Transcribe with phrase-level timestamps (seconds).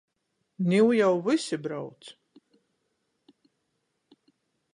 [0.69, 2.01] Niu jau vysi brauc.